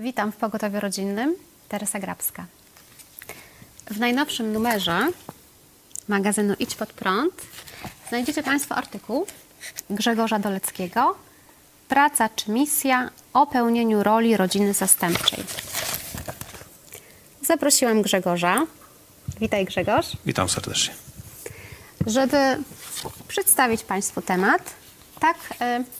[0.00, 1.36] Witam w Pogotowiu Rodzinnym.
[1.68, 2.46] Teresa Grabska.
[3.90, 5.08] W najnowszym numerze
[6.08, 7.34] magazynu Idź Pod Prąd
[8.08, 9.26] znajdziecie Państwo artykuł
[9.90, 11.16] Grzegorza Doleckiego
[11.88, 15.44] Praca czy misja o pełnieniu roli rodziny zastępczej.
[17.42, 18.66] Zaprosiłam Grzegorza.
[19.40, 20.06] Witaj Grzegorz.
[20.26, 20.94] Witam serdecznie.
[22.06, 22.58] Żeby
[23.28, 24.74] przedstawić Państwu temat,
[25.20, 25.36] tak
[25.80, 25.99] y,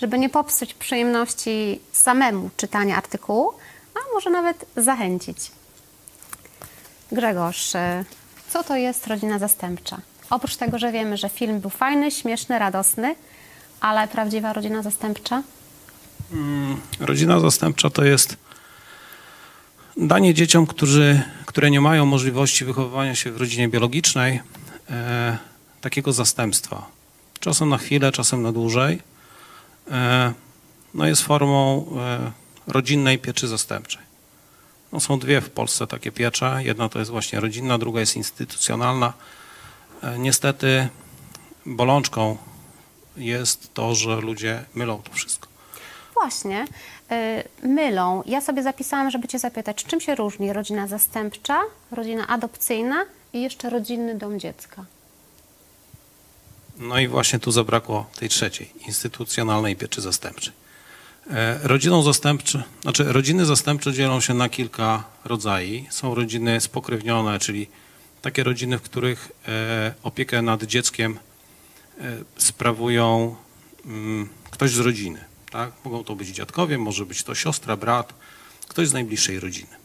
[0.00, 3.52] żeby nie popsuć przyjemności samemu czytania artykułu,
[3.94, 5.38] a może nawet zachęcić.
[7.12, 8.04] Grzegorz, y,
[8.48, 10.00] co to jest rodzina zastępcza?
[10.30, 13.14] Oprócz tego, że wiemy, że film był fajny, śmieszny, radosny,
[13.80, 15.42] ale prawdziwa rodzina zastępcza?
[17.00, 18.36] Rodzina zastępcza to jest
[19.96, 24.40] danie dzieciom, którzy, które nie mają możliwości wychowywania się w rodzinie biologicznej,
[24.90, 25.38] e,
[25.80, 26.86] takiego zastępstwa.
[27.40, 29.09] Czasem na chwilę, czasem na dłużej.
[29.90, 30.32] E,
[30.94, 32.32] no jest formą e,
[32.66, 34.02] rodzinnej pieczy zastępczej.
[34.92, 36.60] No są dwie w Polsce takie piecze.
[36.64, 39.12] Jedna to jest właśnie rodzinna, druga jest instytucjonalna.
[40.02, 40.88] E, niestety
[41.66, 42.36] bolączką
[43.16, 45.48] jest to, że ludzie mylą to wszystko.
[46.14, 46.64] Właśnie,
[47.62, 48.22] mylą.
[48.26, 53.70] Ja sobie zapisałam, żeby Cię zapytać, czym się różni rodzina zastępcza, rodzina adopcyjna i jeszcze
[53.70, 54.84] rodzinny dom dziecka?
[56.80, 60.52] No i właśnie tu zabrakło tej trzeciej, instytucjonalnej pieczy zastępczej.
[61.30, 65.92] E, Rodziną zastępczą, znaczy rodziny zastępcze dzielą się na kilka rodzajów.
[65.92, 67.66] Są rodziny spokrewnione, czyli
[68.22, 71.18] takie rodziny, w których e, opiekę nad dzieckiem
[71.98, 72.02] e,
[72.36, 73.36] sprawują
[73.86, 75.24] mm, ktoś z rodziny.
[75.50, 75.72] Tak?
[75.84, 78.14] Mogą to być dziadkowie, może być to siostra, brat,
[78.68, 79.80] ktoś z najbliższej rodziny.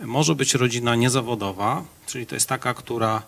[0.00, 3.22] Może być rodzina niezawodowa, czyli to jest taka, która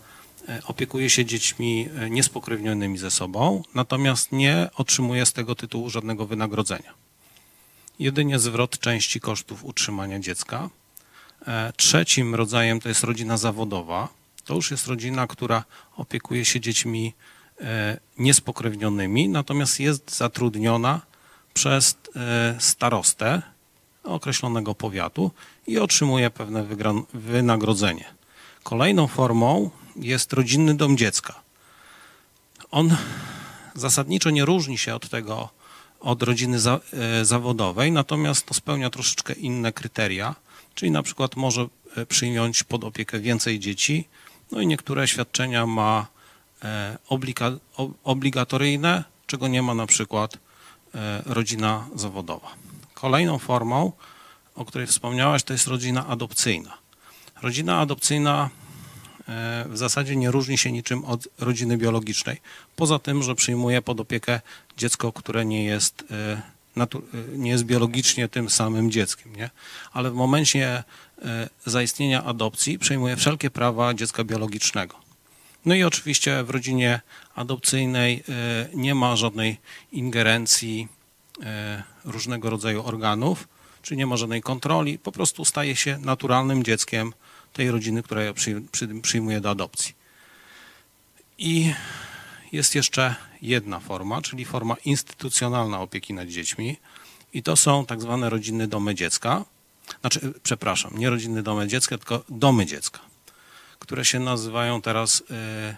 [0.66, 6.94] opiekuje się dziećmi e, niespokrewnionymi ze sobą, natomiast nie otrzymuje z tego tytułu żadnego wynagrodzenia.
[7.98, 10.70] Jedynie zwrot części kosztów utrzymania dziecka.
[11.46, 14.08] E, Trzecim rodzajem to jest rodzina zawodowa.
[14.44, 15.64] To już jest rodzina, która
[15.96, 17.14] opiekuje się dziećmi
[17.60, 21.00] e, niespokrewnionymi, natomiast jest zatrudniona
[21.54, 21.96] przez
[22.58, 23.42] starostę
[24.04, 25.30] określonego powiatu
[25.66, 26.64] i otrzymuje pewne
[27.14, 28.19] wynagrodzenie.
[28.62, 31.34] Kolejną formą jest rodzinny dom dziecka.
[32.70, 32.96] On
[33.74, 35.48] zasadniczo nie różni się od tego,
[36.00, 40.34] od rodziny za, e, zawodowej, natomiast to spełnia troszeczkę inne kryteria,
[40.74, 41.66] czyli na przykład może
[41.96, 44.08] e, przyjąć pod opiekę więcej dzieci,
[44.52, 46.06] no i niektóre świadczenia ma
[46.64, 50.38] e, obliga, o- obligatoryjne, czego nie ma na przykład
[51.26, 52.48] rodzina zawodowa.
[52.94, 53.92] Kolejną formą,
[54.54, 56.79] o której wspomniałaś, to jest rodzina adopcyjna.
[57.42, 58.50] Rodzina adopcyjna
[59.28, 62.40] e, w zasadzie nie różni się niczym od rodziny biologicznej,
[62.76, 64.40] poza tym, że przyjmuje pod opiekę
[64.76, 66.42] dziecko, które nie jest, e,
[66.76, 66.86] e,
[67.36, 69.50] nie jest biologicznie tym samym dzieckiem, nie?
[69.92, 70.84] ale w momencie
[71.66, 74.96] zaistnienia adopcji przejmuje wszelkie prawa dziecka biologicznego.
[75.64, 77.00] No i oczywiście w rodzinie
[77.34, 78.24] adopcyjnej
[78.74, 79.58] nie ma żadnej
[79.92, 80.88] ingerencji
[82.04, 83.48] różnego rodzaju organów,
[83.82, 87.12] czyli nie ma żadnej kontroli, po prostu staje się naturalnym dzieckiem
[87.52, 89.94] tej rodziny, która ją przyj- przy- przyjmuje do adopcji.
[91.38, 91.74] I
[92.52, 96.76] jest jeszcze jedna forma, czyli forma instytucjonalna opieki nad dziećmi
[97.32, 99.44] i to są tak zwane rodzinne domy dziecka,
[100.00, 103.00] znaczy, e, przepraszam, nie rodzinne domy dziecka, tylko domy dziecka,
[103.78, 105.76] które się nazywają teraz e,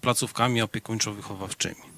[0.00, 1.90] placówkami opiekuńczo-wychowawczymi.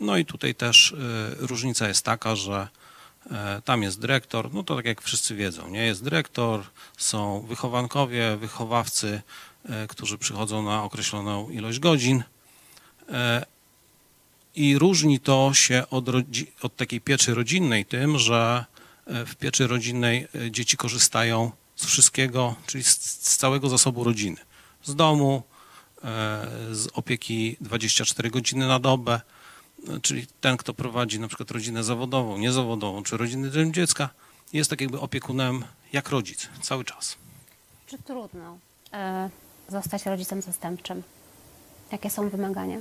[0.00, 0.96] No i tutaj też y,
[1.38, 2.85] różnica jest taka, że e,
[3.64, 5.84] tam jest dyrektor, no to tak jak wszyscy wiedzą, nie?
[5.84, 6.62] Jest dyrektor,
[6.96, 9.22] są wychowankowie, wychowawcy,
[9.64, 12.24] e, którzy przychodzą na określoną ilość godzin.
[13.08, 13.46] E,
[14.54, 16.04] I różni to się od,
[16.62, 18.64] od takiej pieczy rodzinnej tym, że
[19.06, 24.36] e, w pieczy rodzinnej e, dzieci korzystają z wszystkiego, czyli z, z całego zasobu rodziny.
[24.82, 25.42] Z domu,
[26.04, 29.20] e, z opieki 24 godziny na dobę,
[30.02, 34.08] czyli ten, kto prowadzi na przykład rodzinę zawodową, niezawodową, czy rodzinny dom dziecka,
[34.52, 37.16] jest tak jakby opiekunem jak rodzic cały czas.
[37.86, 38.58] Czy trudno
[38.92, 39.30] e,
[39.68, 41.02] zostać rodzicem zastępczym?
[41.92, 42.78] Jakie są wymagania?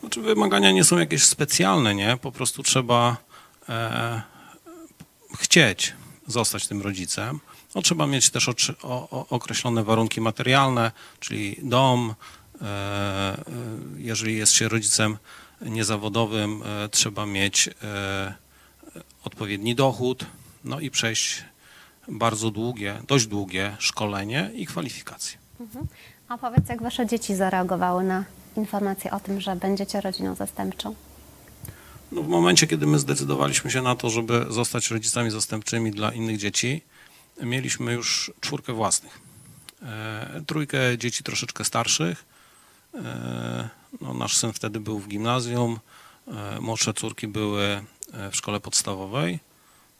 [0.00, 2.16] Znaczy wymagania nie są jakieś specjalne, nie?
[2.16, 3.16] Po prostu trzeba
[3.68, 4.22] e,
[5.38, 5.94] chcieć
[6.26, 7.40] zostać tym rodzicem.
[7.74, 12.14] No, trzeba mieć też o, o, określone warunki materialne, czyli dom.
[12.62, 13.36] E, e,
[13.96, 15.18] jeżeli jest się rodzicem
[15.60, 18.34] niezawodowym, e, trzeba mieć e,
[19.24, 20.26] odpowiedni dochód,
[20.64, 21.44] no i przejść
[22.08, 25.38] bardzo długie, dość długie szkolenie i kwalifikacje.
[26.28, 28.24] A powiedz, jak wasze dzieci zareagowały na
[28.56, 30.94] informację o tym, że będziecie rodziną zastępczą?
[32.12, 36.36] No, w momencie, kiedy my zdecydowaliśmy się na to, żeby zostać rodzicami zastępczymi dla innych
[36.36, 36.82] dzieci,
[37.42, 39.20] mieliśmy już czwórkę własnych.
[39.82, 42.24] E, trójkę dzieci troszeczkę starszych.
[42.94, 43.68] E,
[44.00, 45.78] no, nasz syn wtedy był w gimnazjum,
[46.28, 49.38] e, młodsze córki były e, w szkole podstawowej.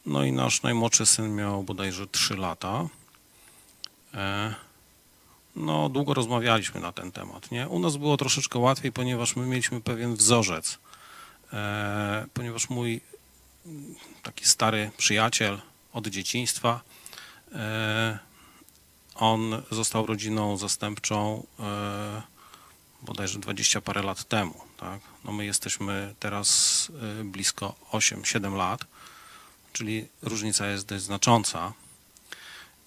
[0.06, 2.88] No i nasz najmłodszy syn miał bodajże 3 lata.
[4.14, 4.54] E,
[5.56, 7.50] No, długo rozmawialiśmy na ten temat.
[7.50, 7.68] Nie?
[7.68, 10.78] U nas było troszeczkę łatwiej, ponieważ my mieliśmy pewien wzorzec.
[12.34, 13.00] Ponieważ mój
[14.22, 15.60] taki stary przyjaciel
[15.92, 16.80] od dzieciństwa,
[19.14, 21.46] on został rodziną zastępczą
[23.02, 24.54] bodajże 20 parę lat temu.
[24.76, 25.00] Tak?
[25.24, 28.84] No my jesteśmy teraz e, blisko 8-7 lat,
[29.72, 31.72] czyli różnica jest dość znacząca.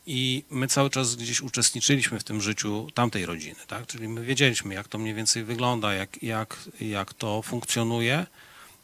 [0.05, 3.87] I my cały czas gdzieś uczestniczyliśmy w tym życiu tamtej rodziny, tak?
[3.87, 8.25] Czyli my wiedzieliśmy, jak to mniej więcej wygląda, jak, jak, jak to funkcjonuje.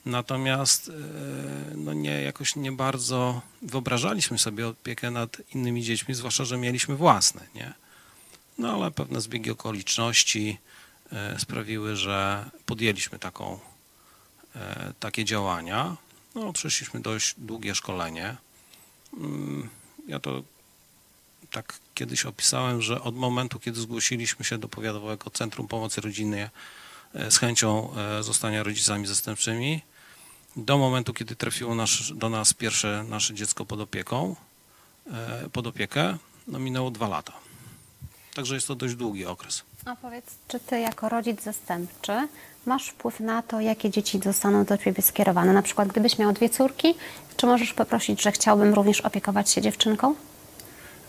[0.06, 0.92] Natomiast e,
[1.76, 7.42] no nie, jakoś nie bardzo wyobrażaliśmy sobie opiekę nad innymi dziećmi, zwłaszcza, że mieliśmy własne,
[7.56, 7.74] nie?
[8.58, 10.58] No ale pewne zbiegi okoliczności
[11.38, 13.60] sprawiły, że podjęliśmy taką,
[14.56, 15.98] e, takie działania.
[16.36, 18.36] No, przeszliśmy dość długie szkolenie.
[19.14, 19.70] Mm,
[20.08, 20.44] Ja to
[21.52, 26.42] tak kiedyś opisałem, że od momentu, kiedy zgłosiliśmy się do Powiatowego Centrum Pomocy Rodzinnej
[27.14, 29.82] e, z chęcią e, zostania rodzicami zastępczymi,
[30.56, 34.36] do momentu, kiedy trafiło nasz, do nas pierwsze nasze dziecko pod opieką,
[35.12, 36.18] e, pod opiekę,
[36.48, 37.34] no minęło dwa lata.
[38.36, 39.64] Także jest to dość długi okres.
[39.86, 42.28] A powiedz, czy ty jako rodzic zastępczy
[42.66, 45.54] masz wpływ na to, jakie dzieci zostaną do ciebie skierowane?
[45.54, 46.94] Na przykład, gdybyś miał dwie córki,
[47.38, 50.16] czy możesz poprosić, że chciałbym również opiekować się dziewczynką?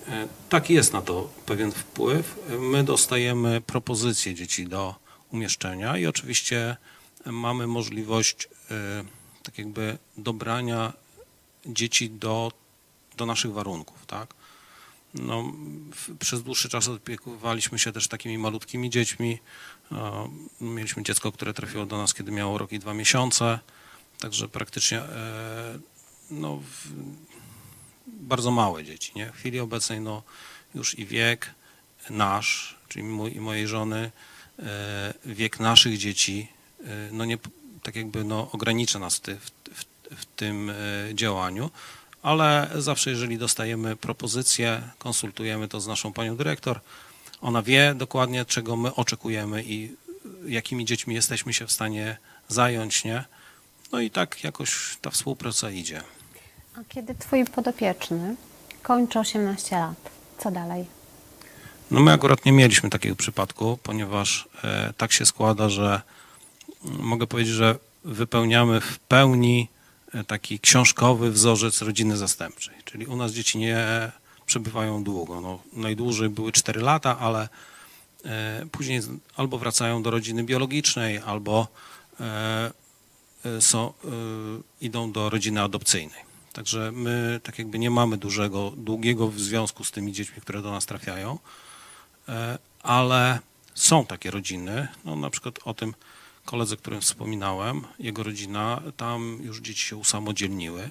[0.08, 2.36] E, Tak jest na to pewien wpływ.
[2.58, 4.94] My dostajemy propozycje dzieci do
[5.32, 6.76] umieszczenia i oczywiście
[7.24, 9.04] mamy możliwość e,
[9.42, 10.92] tak jakby dobrania
[11.66, 12.52] dzieci do,
[13.16, 14.34] do naszych warunków, tak?
[15.20, 15.52] No,
[16.18, 19.38] przez dłuższy czas opiekowaliśmy się też takimi malutkimi dziećmi.
[19.92, 20.28] E,
[20.60, 23.58] Mieliśmy dziecko, które trafiło do nas, kiedy miało rok i dwa miesiące,
[24.18, 25.78] także praktycznie e,
[26.30, 26.62] no,
[28.06, 29.12] bardzo małe dzieci.
[29.16, 29.32] Nie?
[29.32, 30.22] W chwili obecnej no,
[30.74, 31.54] już i wiek
[32.10, 34.10] nasz, czyli mój i mojej żony,
[34.58, 36.48] e, wiek naszych dzieci,
[37.12, 37.38] no nie,
[37.82, 39.84] tak jakby no, ogranicza nas w, w,
[40.16, 40.72] w, tym
[41.14, 41.70] działaniu,
[42.26, 46.80] ale zawsze jeżeli dostajemy propozycję, konsultujemy to z naszą panią dyrektor,
[47.40, 49.96] ona wie dokładnie, czego my oczekujemy i
[50.46, 52.16] jakimi dziećmi jesteśmy się w stanie
[52.48, 53.24] zająć, nie?
[53.92, 56.02] No i tak jakoś ta współpraca idzie.
[56.76, 58.36] A kiedy twój podopieczny
[58.82, 60.84] kończy 18 lat, co dalej?
[61.90, 66.02] No my akurat nie mieliśmy takiego przypadku, ponieważ e, tak się składa, że
[66.84, 69.68] mogę powiedzieć, że wypełniamy w pełni
[70.26, 72.74] taki książkowy wzorzec rodziny zastępczej.
[72.84, 74.12] Czyli u nas dzieci nie
[74.46, 75.40] przebywają długo.
[75.40, 77.48] No, najdłużej były 4 lata, ale
[78.24, 79.00] e, później
[79.36, 81.68] albo wracają do rodziny biologicznej, albo
[82.20, 82.70] e,
[83.44, 83.92] e, są, e,
[84.80, 86.26] idą do rodziny adopcyjnej.
[86.52, 90.86] Także my tak jakby nie mamy dużego, długiego związku z tymi dziećmi, które do nas
[90.86, 91.38] trafiają,
[92.28, 93.38] E, ale
[93.74, 95.94] są takie rodziny, no na przykład o tym
[96.46, 100.90] koledze, o którym wspominałem, jego rodzina, tam już dzieci się usamodzielniły.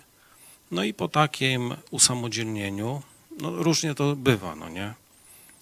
[0.71, 3.01] No i po takim usamodzielnieniu,
[3.41, 4.93] no różnie to bywa, no nie?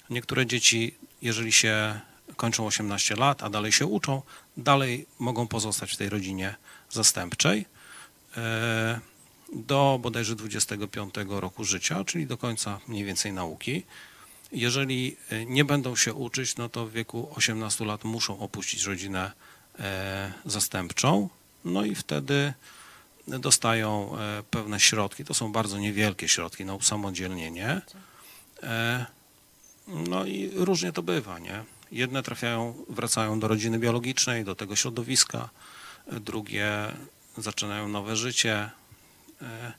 [0.09, 1.99] Niektóre dzieci, jeżeli się
[2.35, 4.21] kończą 18 lat, a dalej się uczą,
[4.57, 6.55] dalej mogą pozostać w tej rodzinie
[6.89, 7.65] zastępczej
[8.37, 8.99] e,
[9.53, 13.83] do bodajże 25 roku życia, czyli do końca mniej więcej nauki.
[14.51, 19.31] Jeżeli nie będą się uczyć, no to w wieku 18 lat muszą opuścić rodzinę
[20.45, 21.29] zastępczą,
[21.65, 22.53] no i wtedy
[23.27, 25.25] dostają e, pewne środki.
[25.25, 27.81] To są bardzo niewielkie środki na usamodzielnienie.
[28.63, 29.05] E,
[29.87, 31.63] No i różnie to bywa, nie?
[31.91, 35.49] Jedne trafiają, wracają do rodziny biologicznej, do tego środowiska,
[36.07, 36.67] e, drugie
[37.37, 38.69] zaczynają nowe życie.
[39.41, 39.73] E,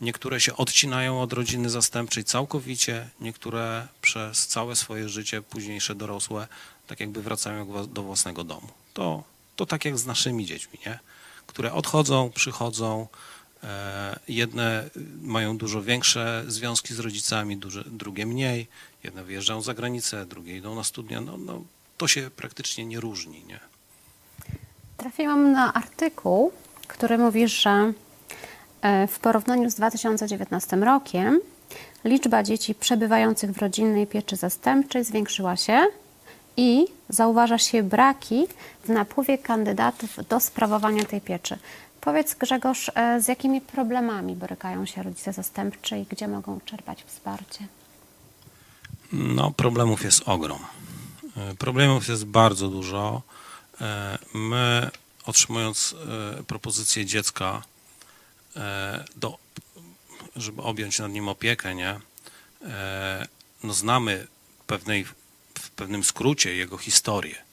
[0.00, 6.48] Niektóre się odcinają od rodziny zastępczej całkowicie, niektóre przez całe swoje życie, późniejsze dorosłe,
[6.86, 8.68] tak jakby wracają do własnego domu.
[8.96, 9.22] To,
[9.56, 10.98] to tak jak z naszymi dziećmi, nie?
[11.46, 13.06] które odchodzą, przychodzą.
[13.64, 14.90] E, jedne
[15.22, 18.66] mają dużo większe związki z rodzicami, drugie mniej.
[19.04, 21.20] Jedne wyjeżdżają za granicę, drugie idą na studia.
[21.20, 21.62] No, no,
[21.96, 23.44] to się praktycznie nie różni.
[23.44, 23.60] Nie?
[24.96, 26.52] Trafiłam na artykuł,
[26.88, 27.92] który mówi, że
[28.82, 31.40] e, w porównaniu z 2019 rokiem
[32.04, 35.86] liczba dzieci przebywających w rodzinnej pieczy zastępczej zwiększyła się
[36.56, 38.46] i zauważa się braki
[38.84, 41.58] w napływie kandydatów do sprawowania tej pieczy.
[42.00, 47.66] Powiedz Grzegorz, e, z jakimi problemami borykają się rodzice zastępczy i gdzie mogą czerpać wsparcie?
[49.12, 50.58] No, problemów jest ogrom.
[51.36, 53.22] E, Problemów jest bardzo dużo.
[53.80, 54.90] E, My,
[55.24, 55.94] otrzymując
[56.46, 57.62] propozycję dziecka,
[59.16, 59.38] do,
[60.36, 62.00] żeby objąć nad nim opiekę, nie?
[63.64, 64.26] No, znamy
[64.66, 65.06] pewnej,
[65.58, 67.46] w pewnym skrócie jego historię.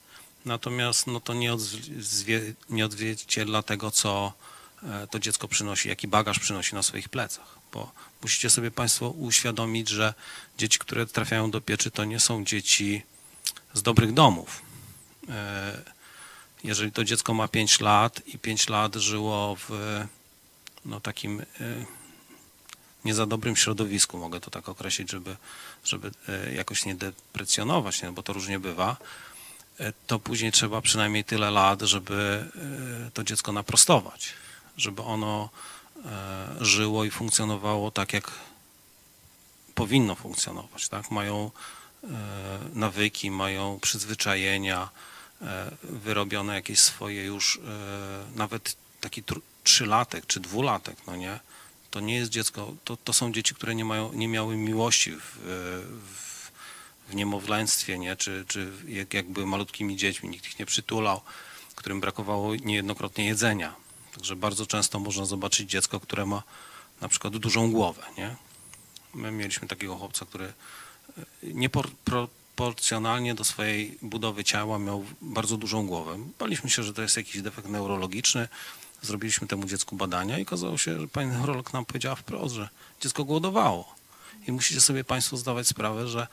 [0.45, 4.33] Natomiast no, to nie, odzwie, nie odzwierciedla tego, co
[4.83, 7.57] e, to dziecko przynosi, jaki bagaż przynosi na swoich plecach.
[7.73, 7.91] Bo
[8.21, 10.13] musicie sobie Państwo uświadomić, że
[10.57, 13.03] dzieci, które trafiają do pieczy, to nie są dzieci
[13.73, 14.61] z dobrych domów.
[15.29, 15.81] E,
[16.63, 19.69] Jeżeli to dziecko ma 5 lat i 5 lat żyło w
[20.85, 21.45] no, takim e,
[23.05, 25.35] nie za dobrym środowisku, mogę to tak określić, żeby,
[25.83, 28.11] żeby e, jakoś nie deprecjonować, nie?
[28.11, 28.97] bo to różnie bywa,
[29.79, 32.45] e, to później trzeba przynajmniej tyle lat, żeby
[33.07, 34.33] e, to dziecko naprostować,
[34.77, 35.49] żeby ono
[36.61, 38.31] żyło i funkcjonowało tak, jak
[39.75, 40.89] powinno funkcjonować.
[40.89, 41.11] Tak?
[41.11, 41.51] Mają
[42.73, 44.89] nawyki, mają przyzwyczajenia,
[45.83, 47.59] wyrobione jakieś swoje już,
[48.35, 51.39] nawet taki tr- trzylatek czy dwulatek, no nie?
[51.93, 55.37] To nie jest dziecko, to, to są dzieci, które nie, mają, nie miały miłości w,
[56.15, 56.51] w,
[57.09, 58.15] w niemowlęctwie, nie?
[58.15, 61.21] Czy, czy jak, jak były malutkimi dziećmi, nikt ich nie przytulał,
[61.75, 63.75] którym brakowało niejednokrotnie jedzenia.
[64.15, 66.43] Także bardzo często można zobaczyć dziecko, które ma
[67.01, 68.35] na przykład dużą głowę, nie?
[69.13, 70.53] My mieliśmy takiego chłopca, który e,
[71.43, 76.17] nieproporcjonalnie do swojej budowy ciała miał bardzo dużą głowę.
[76.39, 78.47] Baliśmy się, że to jest jakiś defekt neurologiczny.
[79.03, 82.69] Zrobiliśmy temu dziecku badania i okazało się, że pani neurolog nam powiedziała wprost, że
[83.01, 83.95] dziecko głodowało.
[84.47, 86.27] I musicie sobie Państwo zdawać sprawę, że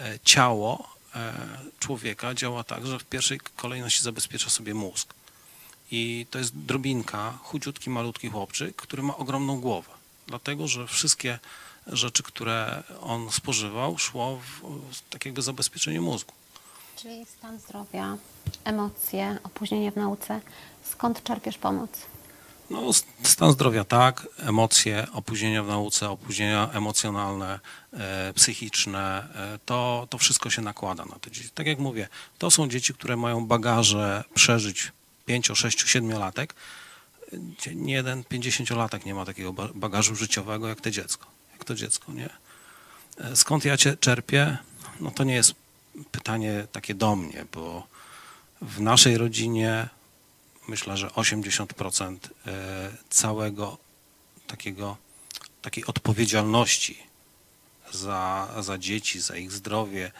[0.00, 1.32] e, ciało e,
[1.80, 5.14] człowieka działa tak, że w pierwszej kolejności zabezpiecza sobie mózg.
[5.90, 9.90] I to jest drobinka, chudziutki, malutki chłopczyk, który ma ogromną głowę.
[10.26, 11.38] Dlatego, że wszystkie
[11.86, 14.60] rzeczy, które on spożywał, szło w,
[15.10, 16.32] tak jakby zabezpieczenie mózgu.
[16.96, 18.16] Czyli stan zdrowia,
[18.66, 20.40] emocje, opóźnienie w nauce.
[20.90, 21.90] Skąd czerpiesz pomoc?
[22.70, 22.80] No,
[23.22, 27.60] stan zdrowia tak, emocje, opóźnienia w nauce, opóźnienia emocjonalne,
[27.92, 31.50] e, psychiczne, e, to, to wszystko się nakłada na te dzieci.
[31.54, 32.08] Tak jak mówię,
[32.38, 34.92] to są dzieci, które mają bagaże przeżyć
[35.26, 36.54] 5, 6, 7 latek.
[37.74, 41.26] Nie jeden 50-latek nie ma takiego ba- bagażu życiowego jak to dziecko.
[41.52, 42.28] Jak to dziecko, nie?
[43.18, 44.58] E, Skąd ja cię czerpię?
[45.00, 45.54] No to nie jest
[46.12, 47.86] pytanie takie do mnie, bo
[48.60, 49.88] w naszej rodzinie
[50.68, 53.78] myślę, że 80% e, całego
[54.46, 54.96] takiego,
[55.62, 56.98] takiej odpowiedzialności
[57.92, 60.12] za, za dzieci, za ich zdrowie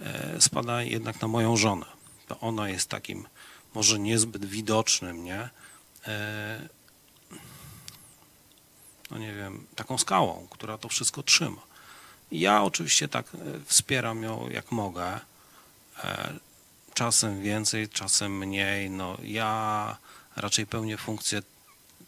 [0.00, 1.86] e, spada jednak na moją żonę.
[2.28, 3.26] To ona jest takim
[3.74, 5.48] może niezbyt widocznym, nie?
[6.06, 6.68] E,
[9.12, 11.62] No nie wiem, taką skałą, która to wszystko trzyma.
[12.30, 13.26] Ja oczywiście tak
[13.66, 15.20] wspieram ją jak mogę.
[16.94, 18.90] Czasem więcej, czasem mniej.
[18.90, 19.96] No, ja
[20.36, 21.42] raczej pełnię funkcję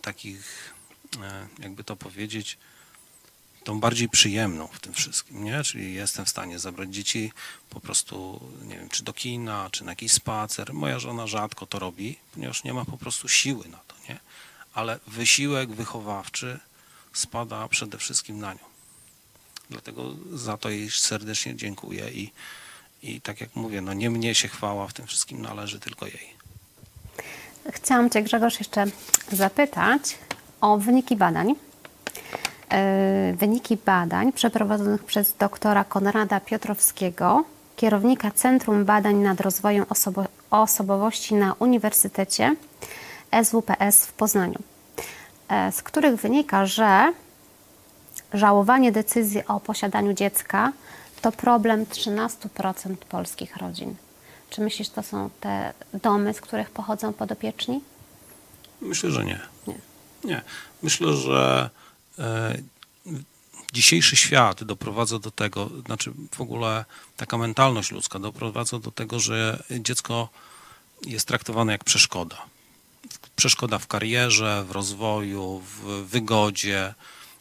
[0.03, 0.75] takich,
[1.23, 2.59] e, jakby to powiedzieć,
[3.65, 5.65] tą bardziej przyjemną w tym wszystkim, nie?
[5.65, 7.33] Czyli jestem w stanie zabrać dzieci
[7.71, 10.75] po prostu, nie wiem, czy do kina, czy na jakiś spacer.
[10.75, 14.21] Moja żona rzadko to robi, ponieważ nie ma po prostu siły na to, nie?
[14.75, 16.61] Ale wysiłek wychowawczy
[17.13, 18.65] spada przede wszystkim na nią.
[19.71, 22.33] Dlatego za to jej serdecznie dziękuję i,
[23.05, 26.35] i tak jak mówię, no nie mnie się chwała w tym wszystkim należy, tylko jej.
[27.71, 28.85] Chciałam Cię, Grzegorz, jeszcze
[29.33, 30.19] zapytać
[30.61, 31.49] o wyniki badań.
[31.49, 37.45] Yy, Wyniki badań przeprowadzonych przez doktora Konrada Piotrowskiego,
[37.77, 42.57] kierownika Centrum Badań nad Rozwojem Osobo- Osobowości na Uniwersytecie
[43.45, 44.59] SWPS w Poznaniu,
[45.49, 47.13] e, z których wynika, że
[48.33, 50.73] żałowanie decyzji o posiadaniu dziecka
[51.25, 53.97] to problem 13% polskich rodzin.
[54.51, 57.81] Czy myślisz, to są te domy, z których pochodzą podopieczni?
[58.81, 59.41] Myślę, że nie.
[59.67, 59.79] Nie.
[60.25, 60.43] Nie.
[60.83, 61.71] Myślę, że
[62.19, 62.59] e,
[63.73, 66.85] dzisiejszy świat doprowadza do tego, znaczy w ogóle
[67.17, 70.29] taka mentalność ludzka doprowadza do tego, że dziecko
[71.07, 72.37] jest traktowane jak przeszkoda.
[73.37, 76.95] Przeszkoda w karierze, w rozwoju, w wygodzie.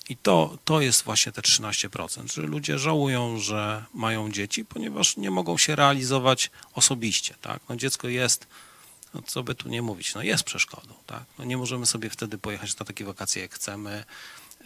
[0.09, 5.31] I to, to jest właśnie te 13%, że ludzie żałują, że mają dzieci, ponieważ nie
[5.31, 7.35] mogą się realizować osobiście.
[7.41, 7.59] Tak?
[7.69, 8.47] No dziecko jest
[9.13, 11.23] no co by tu nie mówić, no jest przeszkodą, tak?
[11.39, 14.03] No nie możemy sobie wtedy pojechać na takie wakacje jak chcemy,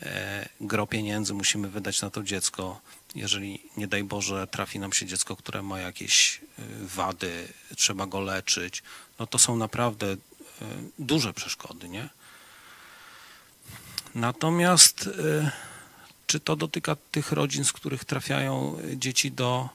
[0.01, 2.81] e, gro pieniędzy musimy wydać na to dziecko,
[3.15, 8.19] jeżeli nie daj Boże trafi nam się dziecko, które ma jakieś e, wady, trzeba go
[8.19, 8.83] leczyć,
[9.19, 10.17] no to są naprawdę e,
[10.99, 12.09] duże przeszkody, nie?
[14.17, 15.09] Natomiast
[15.43, 15.51] e,
[16.27, 19.69] czy to dotyka tych rodzin, z których trafiają dzieci do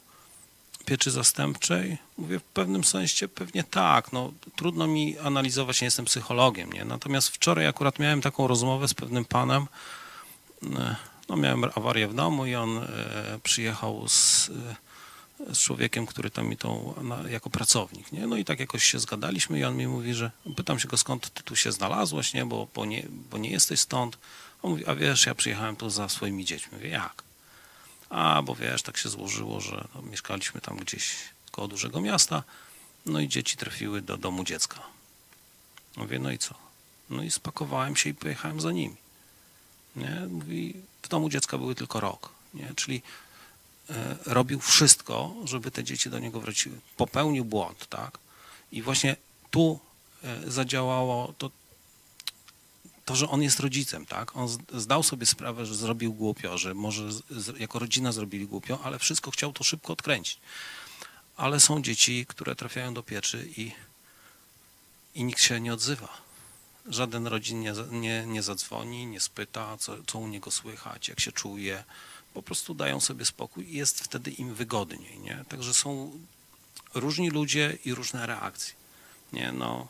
[0.84, 1.99] pieczy zastępczej?
[2.18, 4.12] Mówię w pewnym sensie pewnie tak.
[4.12, 6.72] No, trudno mi analizować, nie jestem psychologiem.
[6.72, 6.84] Nie?
[6.84, 9.66] Natomiast wczoraj akurat miałem taką rozmowę z pewnym panem.
[10.62, 10.96] E,
[11.28, 12.87] No, miałem awarię w domu i on
[13.42, 14.50] przyjechał z,
[15.52, 18.26] z człowiekiem, który tam mi tą, na, jako pracownik, nie?
[18.26, 21.30] No i tak jakoś się zgadaliśmy i on mi mówi, że pytam się go skąd
[21.34, 22.46] ty tu się znalazłeś, nie?
[22.46, 24.18] Bo, bo, nie, bo nie jesteś stąd.
[24.62, 26.72] On mówi, a wiesz, ja przyjechałem tu za swoimi dziećmi.
[26.72, 27.22] Mówię, jak?
[28.11, 31.14] A, bo wiesz, tak się złożyło, że no, mieszkaliśmy tam gdzieś
[31.50, 32.42] koło dużego miasta,
[33.06, 34.80] no i dzieci trafiły do domu dziecka.
[35.96, 36.54] Mówię, no i co?
[37.11, 38.96] No i spakowałem się i pojechałem za nimi.
[39.96, 40.26] Nie?
[40.28, 42.30] Mówi, w domu dziecka były tylko rok.
[42.54, 42.72] Nie?
[42.76, 43.02] Czyli
[44.26, 46.80] robił wszystko, żeby te dzieci do niego wróciły.
[46.96, 48.18] Popełnił błąd, tak?
[48.72, 49.16] I właśnie
[49.50, 49.80] tu
[50.24, 51.50] e, zadziałało to,
[53.04, 54.36] to, że on jest rodzicem, tak?
[54.36, 58.98] On zdał sobie sprawę, że zrobił głupio, że może z, jako rodzina zrobili głupio, ale
[58.98, 60.38] wszystko chciał to szybko odkręcić.
[61.36, 63.72] Ale są dzieci, które trafiają do pieczy i,
[65.14, 66.08] i nikt się nie odzywa.
[66.86, 71.32] Żaden rodzin nie, nie, nie zadzwoni, nie spyta, co, co u niego słychać, jak się
[71.32, 71.84] czuje.
[72.34, 75.18] Po prostu dają sobie spokój i jest wtedy im wygodniej.
[75.18, 75.44] Nie?
[75.48, 76.12] Także są
[76.94, 78.74] różni ludzie i różne reakcje.
[79.32, 79.52] Nie?
[79.52, 79.88] No,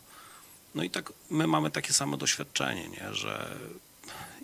[0.74, 3.14] no i tak my mamy takie samo doświadczenie, nie?
[3.14, 3.56] że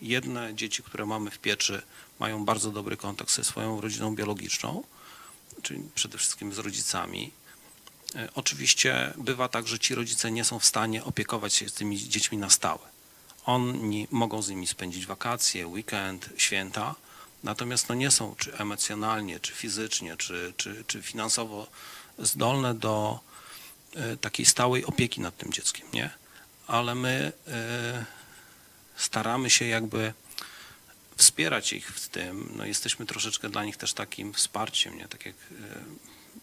[0.03, 1.83] jedne dzieci, które mamy w pieczy,
[2.19, 4.85] mają bardzo dobry kontakt ze swoją rodziną biologiczną,
[5.63, 7.31] czyli przede wszystkim z rodzicami.
[8.15, 12.39] E, Oczywiście bywa tak, że ci rodzice nie są w stanie opiekować się tymi dziećmi
[12.39, 12.89] na stałe.
[13.45, 16.95] Oni mogą z nimi spędzić wakacje, weekend, święta,
[17.43, 21.67] natomiast no nie są czy emocjonalnie, czy fizycznie, czy, czy, czy finansowo
[22.19, 23.21] zdolne do
[23.95, 26.11] e, takiej stałej opieki nad tym dzieckiem, nie?
[26.67, 28.05] Ale my e,
[28.97, 30.13] staramy się jakby
[31.17, 32.53] wspierać ich w tym.
[32.57, 35.09] No jesteśmy troszeczkę dla nich też takim wsparciem, nie?
[35.09, 35.85] Tak jak e,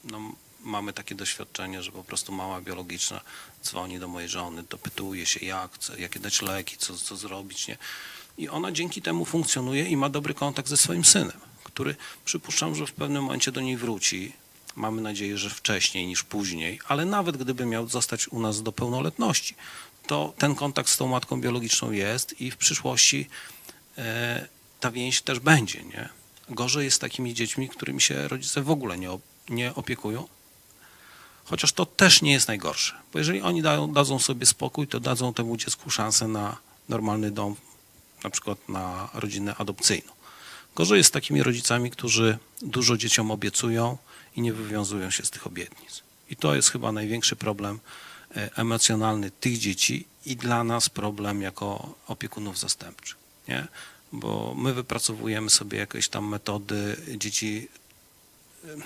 [0.04, 3.22] no, mamy takie doświadczenie, że po prostu mama biologiczna
[3.64, 7.78] dzwoni do mojej żony, dopytuje się jak, co, jakie dać leki, co, co zrobić, nie?
[8.38, 11.96] I ona dzięki temu funkcjonuje i ma dobry kontakt ze swoim synem, który
[12.26, 14.34] przypuszczam, że w pewnym momencie do niej wróci.
[14.76, 19.56] Mamy nadzieję, że wcześniej niż później, ale nawet gdyby miał zostać u nas do pełnoletności,
[20.08, 23.28] to ten kontakt z tą matką biologiczną jest i w przyszłości
[23.98, 24.48] e,
[24.80, 26.10] ta więź też będzie, nie?
[26.50, 29.10] Gorzej jest z takimi dziećmi, którymi się rodzice w ogóle nie,
[29.50, 30.28] nie opiekują,
[31.46, 35.34] chociaż to też nie jest najgorsze, bo jeżeli oni dają, dadzą sobie spokój, to dadzą
[35.34, 36.58] temu dziecku szansę na
[36.90, 37.56] normalny dom,
[38.24, 40.12] na przykład na rodzinę adopcyjną.
[40.76, 43.98] Gorzej jest z takimi rodzicami, którzy dużo dzieciom obiecują
[44.36, 46.04] i nie wywiązują się z tych obietnic.
[46.30, 47.80] I to jest chyba największy problem
[48.36, 53.18] e, emocjonalny tych dzieci i dla nas problem jako opiekunów zastępczych.
[53.48, 53.68] Nie?
[54.12, 57.68] Bo my wypracowujemy sobie jakieś tam metody, dzieci
[58.64, 58.82] em,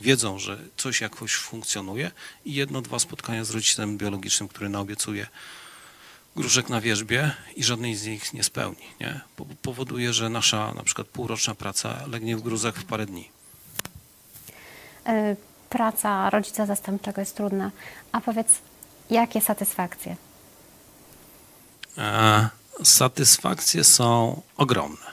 [0.00, 2.10] wiedzą, że coś jakoś funkcjonuje
[2.44, 5.26] i jedno, dwa spotkania z rodzicem biologicznym, który naobiecuje
[6.36, 8.82] gruszek na wierzbie i żadnej z nich nie spełni.
[9.00, 9.20] Nie?
[9.36, 13.30] Po- Powoduje, że nasza na przykład półroczna praca legnie w gruzach w parę dni.
[15.08, 15.36] Y,
[15.70, 17.70] Praca rodzica zastępczego jest trudna.
[18.12, 18.48] A powiedz,
[19.10, 20.16] jakie satysfakcje?
[21.98, 22.48] E,
[22.82, 25.06] satysfakcje są ogromne.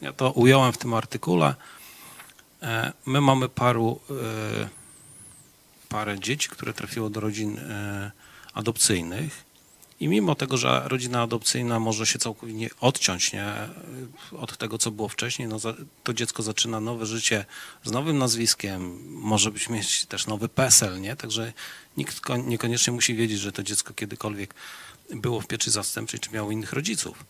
[0.00, 1.54] Ja to ująłem w tym artykule.
[2.62, 4.68] E, my mamy paru, e,
[5.88, 8.10] parę dzieci, które trafiło do rodzin e,
[8.54, 9.44] adopcyjnych
[10.00, 13.54] i mimo tego, że rodzina adopcyjna może się całkowicie odciąć nie,
[14.32, 15.56] od tego, co było wcześniej, no,
[16.02, 17.44] to dziecko zaczyna nowe życie
[17.84, 21.16] z nowym nazwiskiem, może być mieć też nowy PESEL, nie?
[21.16, 21.52] także
[21.96, 24.54] nikt ko- niekoniecznie musi wiedzieć, że to dziecko kiedykolwiek
[25.10, 27.24] było w pieczy zastępczej, czy miało innych rodziców.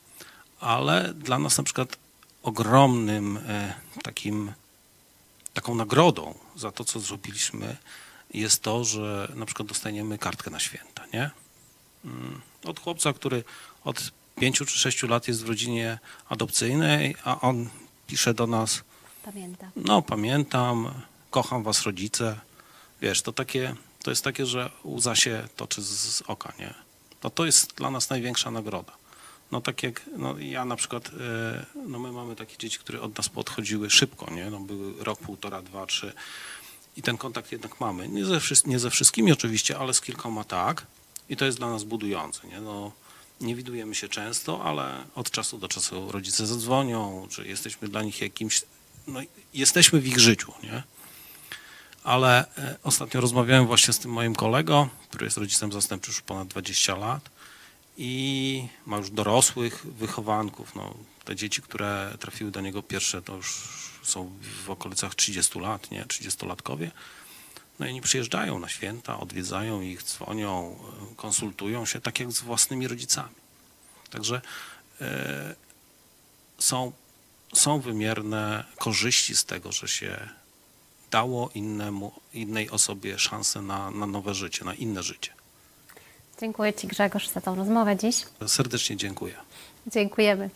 [0.61, 1.97] Ale dla nas na przykład
[2.43, 4.53] ogromnym e, takim,
[5.55, 7.77] taką nagrodą za to, co zrobiliśmy,
[8.35, 11.31] jest to, że na przykład dostaniemy kartkę na święta, nie?
[12.05, 13.45] Mm, Od chłopca, który
[13.85, 14.11] od
[14.41, 17.69] pięciu czy sześciu lat jest w rodzinie adopcyjnej, a on
[18.07, 18.83] pisze do nas,
[19.25, 19.71] Pamiętam.
[19.77, 20.91] no pamiętam,
[21.31, 22.41] kocham was rodzice.
[23.03, 26.75] Wiesz, to takie, to jest takie, że łza się toczy z, z oka, nie?
[27.25, 28.93] No to jest dla nas największa nagroda.
[29.53, 33.17] No tak jak, no ja na przykład, e, no my mamy takie dzieci, które od
[33.19, 34.51] nas podchodziły szybko, nie?
[34.51, 36.13] No były rok, półtora, dwa, trzy
[36.97, 38.09] i ten kontakt jednak mamy.
[38.09, 40.87] Nie ze, nie ze wszystkimi oczywiście, ale z kilkoma tak
[41.31, 42.61] i to jest dla nas budujące, nie?
[42.61, 42.93] No,
[43.41, 48.21] nie widujemy się często, ale od czasu do czasu rodzice zadzwonią, czy jesteśmy dla nich
[48.21, 48.63] jakimś,
[49.07, 49.21] no
[49.55, 50.83] jesteśmy w ich życiu, nie?
[52.05, 56.49] Ale e, ostatnio rozmawiałem właśnie z tym moim kolegą, który jest rodzicem zastępczym już ponad
[56.49, 57.31] 20 lat
[57.97, 60.75] i ma już dorosłych wychowanków.
[60.75, 63.69] No, te dzieci, które trafiły do niego pierwsze, to już
[64.03, 64.33] są
[64.65, 66.05] w okolicach 30 lat, nie?
[66.05, 66.91] 30-latkowie.
[67.81, 70.77] No i oni przyjeżdżają na święta, odwiedzają ich, dzwonią,
[71.13, 73.35] e, konsultują się tak jak z własnymi rodzicami.
[74.11, 74.41] Także
[75.01, 75.55] e,
[76.59, 76.93] są,
[77.55, 80.29] są wymierne korzyści z tego, że się
[81.11, 85.33] dało innemu, innej osobie szansę na, na nowe życie, na inne życie.
[86.41, 88.27] Dziękuję Ci Grzegorz za tą rozmowę dziś.
[88.47, 89.35] Serdecznie dziękuję.
[89.87, 90.51] Dziękujemy.